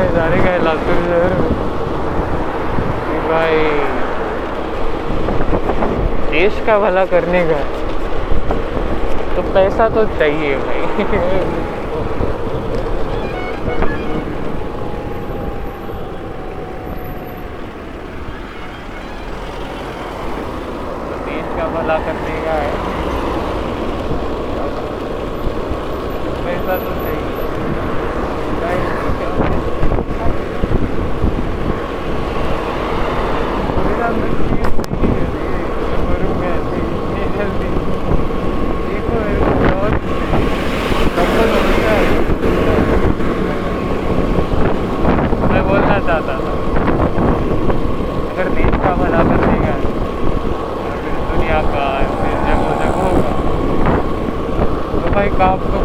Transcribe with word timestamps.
नज़ारे 0.00 0.36
गए 0.40 0.58
लातूर 0.64 0.94
तो 0.94 1.02
शहर 1.04 1.32
कि 3.06 3.18
भाई, 3.28 3.58
देश 6.30 6.60
का 6.66 6.78
भला 6.78 7.04
करने 7.06 7.42
का 7.46 7.60
तो 9.36 9.42
पैसा 9.54 9.88
तो 9.88 10.04
चाहिए 10.18 10.56
भाई। 10.56 10.80
तो 21.08 21.18
देश 21.26 21.46
का 21.58 21.68
भला 21.76 21.98
कर 22.06 22.19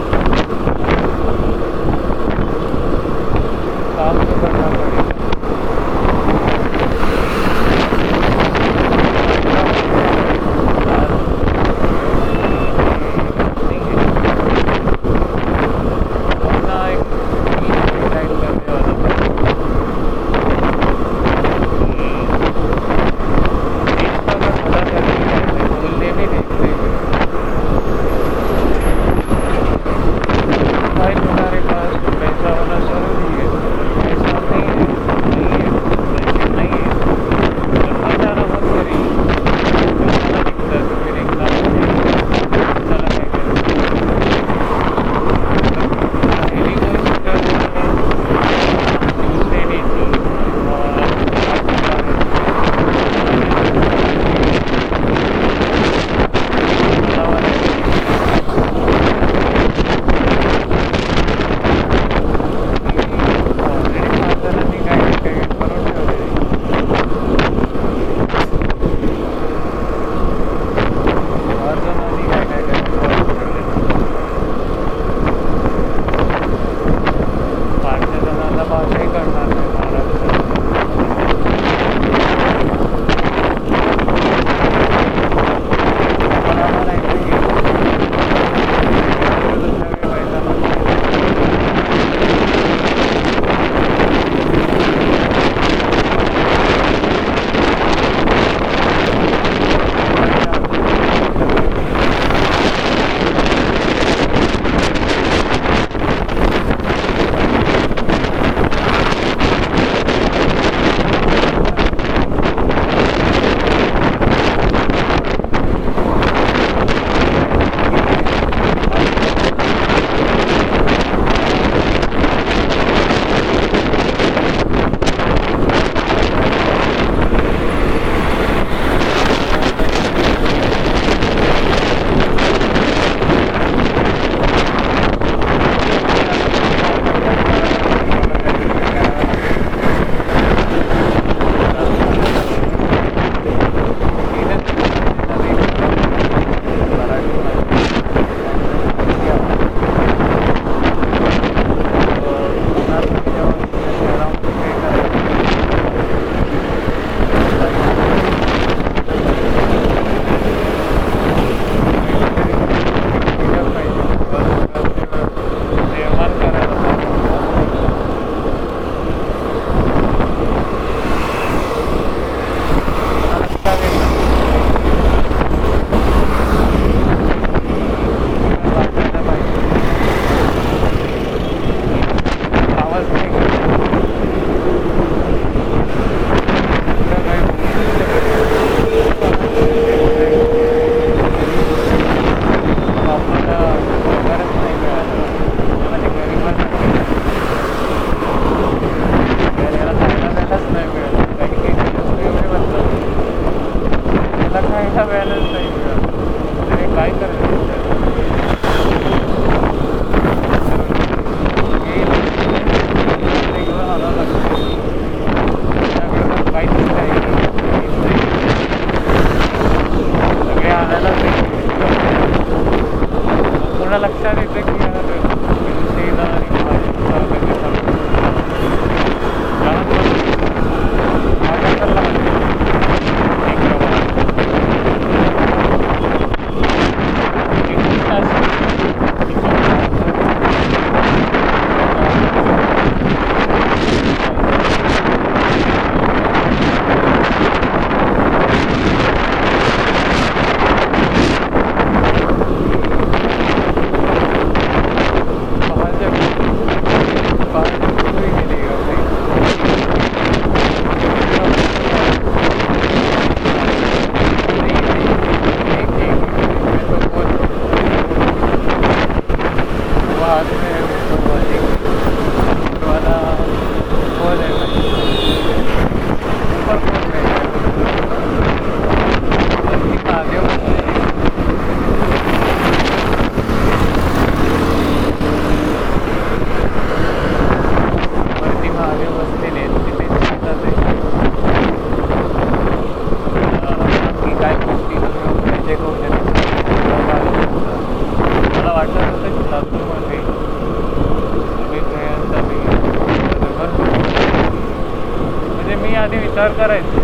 आधी 305.97 306.17
विचार 306.17 306.53
करायचा. 306.59 307.01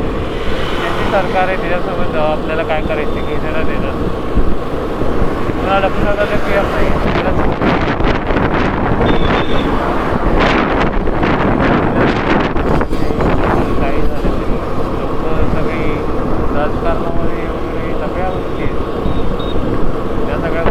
ज्याची 0.81 1.05
सरकार 1.11 1.49
आहे 1.49 1.57
त्याच्यासोबत 1.57 2.17
आपल्याला 2.19 2.63
काय 2.63 2.83
करायचं 2.83 3.27
घेण्याला 3.27 3.63
देणार 3.63 3.95
मला 5.57 5.79
लक्षात 5.81 6.19
आलं 6.19 6.37
की 6.47 6.57
आपण 6.57 6.83
काही 13.81 14.01
झालं 14.01 14.33
लोक 14.99 15.23
सगळी 15.55 15.87
राजकारणामध्ये 16.57 17.47
वगैरे 17.47 17.93
सगळ्या 18.01 18.29
गोष्टी 18.31 18.63
आहेत. 18.63 18.79
त्या 20.27 20.37
सगळ्या 20.39 20.65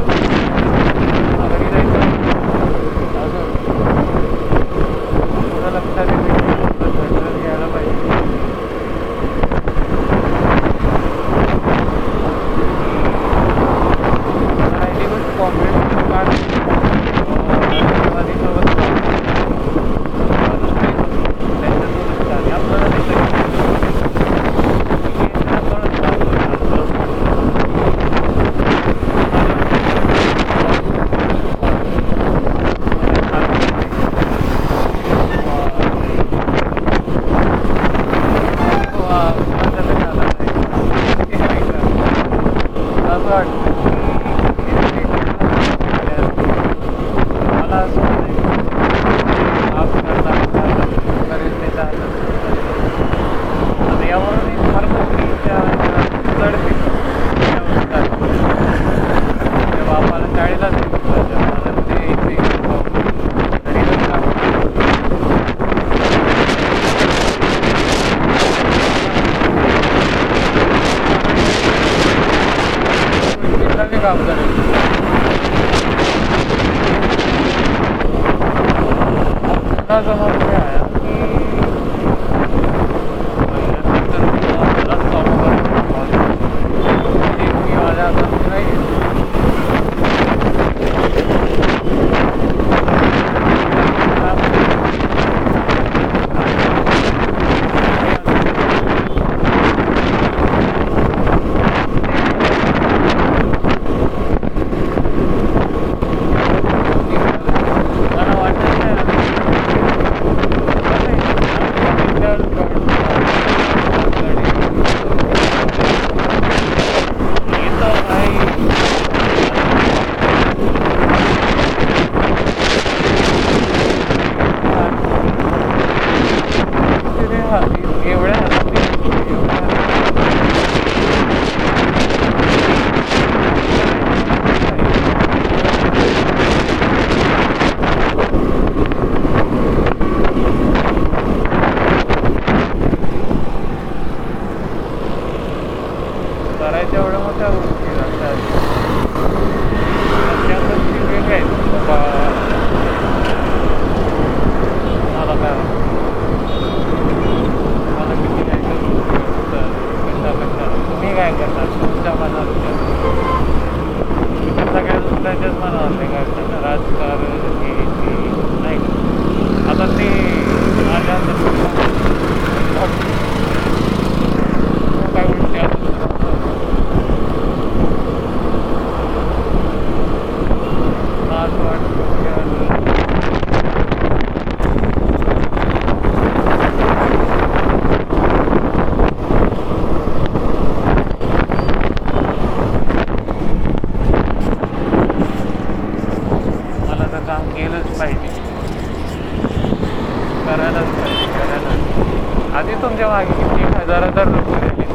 तुमच्या 202.83 203.07
मागे 203.07 203.33
किती 203.33 203.61
एक 203.63 203.75
हजार 203.75 204.04
हजार 204.04 204.25
रुपये 204.28 204.69
दिले 204.69 204.85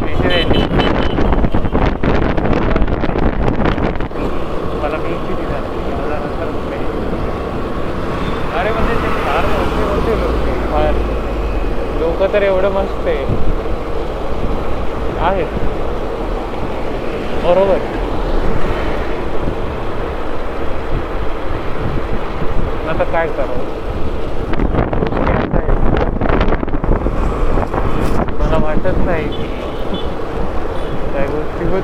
पैसे 0.00 0.28
द्यायचे. 0.28 0.58
मला 4.82 4.96
मी 4.96 5.12
किती 5.26 5.44
झाले? 5.44 5.68
हजार 5.92 6.18
हजार 6.18 6.46
रुपये. 6.46 6.78
अरे 8.60 8.70
म्हणजे 8.70 8.94
ते 8.94 9.08
फार 9.24 9.46
मोठे 9.46 9.84
मोठे 9.84 10.18
लोक 10.20 10.48
फार. 10.72 10.92
लोक 12.00 12.32
तर 12.32 12.42
एवढं 12.42 12.70
मस्त 12.72 13.06
आहे. 13.06 13.24
आहेत. 15.28 15.46
बरोबर. 17.44 17.78
आता 22.90 23.04
काय 23.04 23.26
करावं 23.28 23.78
गोष्टी 25.00 25.32
अशा 25.32 25.58
आहेत. 25.58 25.78
मला 28.40 28.58
वाटत 28.90 29.04
नाही. 29.06 29.28
त्या 31.12 31.24
गोष्टी 31.26 31.64
होत 31.64 31.82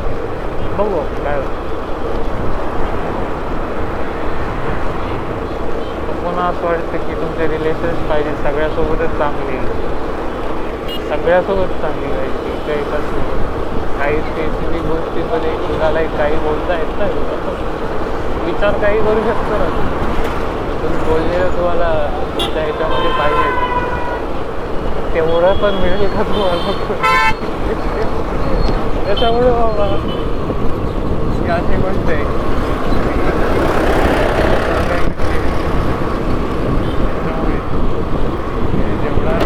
बघू 0.79 0.99
आपण 0.99 1.25
काय 1.25 1.37
होतं. 1.37 1.65
पुन्हा 6.25 6.47
असं 6.49 6.67
वाटतं 6.67 7.07
की 7.09 7.15
तुमचे 7.15 7.47
रिलेशन्स 7.49 8.09
पाहिजे 8.09 8.35
सगळ्यासोबतच 8.37 9.19
चांगली 9.19 9.59
सगळ्यासोबत 11.09 11.81
चांगली 11.83 12.09
पाहिजे 12.09 12.55
काही 12.67 12.85
कसं 12.85 13.45
काही 13.99 14.21
स्पेसिफिक 14.21 14.83
गोष्टीमध्ये 14.87 15.51
कुणालाही 15.59 16.09
काही 16.19 16.37
बोलता 16.37 16.79
येत 16.79 16.99
नाही. 16.99 17.13
विचार 18.47 18.73
काही 18.73 19.01
करू 19.01 19.21
शकतो 19.21 19.59
ना. 19.59 19.69
तुम्ही 20.83 20.99
बोललेलं 21.09 21.57
तुम्हाला 21.57 21.93
तुमच्या 22.39 22.63
ह्याच्यामध्ये 22.63 23.11
पाहिजे. 23.11 23.76
तेवढं 25.17 25.55
पण 25.57 25.75
मिळेल 25.75 26.09
का 26.15 26.23
तुम्हाला? 26.23 26.73
त्याच्यामुळे 29.05 29.51
बाबा 29.51 29.87
ही 31.37 31.51
अशी 31.51 31.77
गोष्ट 31.83 32.11
आहे. 32.11 32.25
त्यामुळे 37.25 37.57
जेवढा 39.03 39.39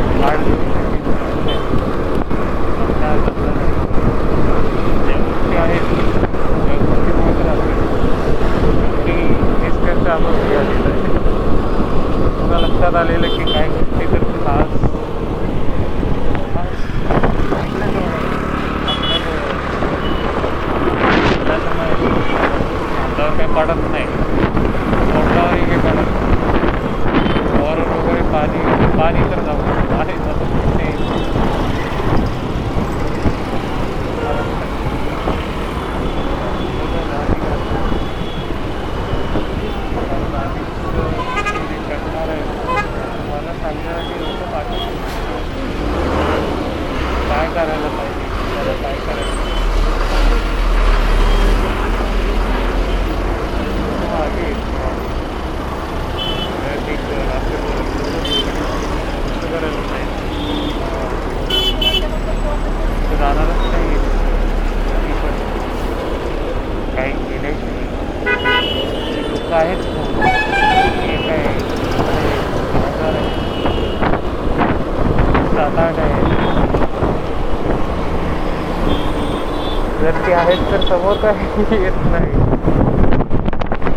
समोर 80.91 81.17
काही 81.17 81.65
येत 81.75 81.99
नाही 82.05 82.33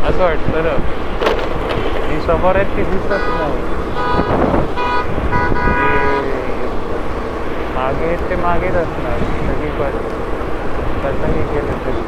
असं 0.01 0.23
वाटतं 0.23 0.63
ना 0.63 0.75
ती 1.99 2.19
समोर 2.21 2.55
आहेत 2.55 2.75
ती 2.77 2.83
दिसत 2.85 3.29
नाही 3.31 3.71
मागे 7.75 8.15
ते 8.21 8.35
मागेच 8.37 8.75
असणार 8.75 9.19
कधी 9.41 9.69
पण 9.79 9.97
कसंही 11.03 11.41
केलं 11.45 11.79
तरी 11.85 12.01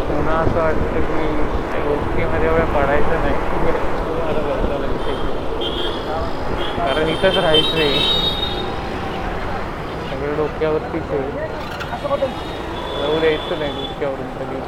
पुन्हा 0.00 0.36
असं 0.36 0.58
वाटतं 0.58 1.00
की 1.02 1.80
गोष्टीमध्ये 1.80 2.48
एवढं 2.48 2.72
पडायचं 2.74 3.20
नाही. 3.20 3.34
कारण 6.78 7.08
इथंच 7.08 7.36
राहायचं 7.36 7.76
आहे 7.76 8.33
सगळं 10.24 10.36
डोक्यावरतीच 10.36 11.10
आहे 11.10 11.20
एवढं 13.04 13.24
यायचं 13.24 13.58
नाही 13.58 13.72
डोक्यावरून 13.72 14.28
कधी. 14.36 14.60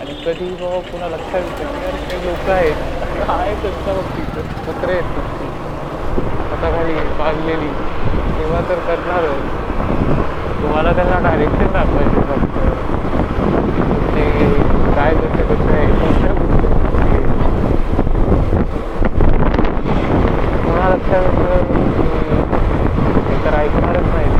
आणि 0.00 0.14
कधी 0.24 0.48
बाबा 0.54 0.78
पुन्हा 0.90 1.08
लक्षात 1.08 1.40
येतं 1.40 1.68
की 1.68 1.84
यार 1.84 1.94
काही 2.00 2.24
लोक 2.24 2.48
आहेत. 2.50 2.78
आहेत 3.30 3.56
त्यांच्या 3.62 3.94
बाबतीत. 3.94 4.40
कुत्रे 4.66 4.92
आहेत 4.92 5.12
नुसती 5.16 5.46
हाताखाली 6.50 6.94
बांधलेली. 7.18 7.68
तेव्हा 8.34 8.60
तर 8.68 8.78
करणारच 8.88 9.42
तुम्हाला 10.62 10.92
त्यांना 10.92 11.18
डायरेक्शन 11.28 11.72
दाखवायचे 11.72 12.20
फक्त. 12.30 12.56
ते 14.10 14.24
काय 14.94 15.14
कसं 15.14 15.54
कसं 15.54 15.72
आहे 15.72 15.86
कोणत्या 15.94 16.32
गोष्टी 16.32 17.18
पुन्हा 20.58 20.88
लक्षात 20.88 21.22
येतं 21.22 22.59
तर 23.44 23.54
ऐकणारच 23.54 24.14
नाही. 24.14 24.30